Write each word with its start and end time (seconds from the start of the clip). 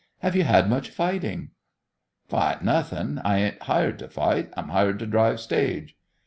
Have 0.21 0.35
you 0.35 0.45
had 0.45 0.67
much 0.67 0.89
fighting?" 0.89 1.51
"Fight 2.27 2.63
nothin'. 2.63 3.19
I 3.23 3.37
ain't 3.37 3.61
hired 3.61 3.99
to 3.99 4.07
fight. 4.09 4.51
I'm 4.57 4.69
hired 4.69 4.97
to 4.97 5.05
drive 5.05 5.39
stage." 5.39 5.95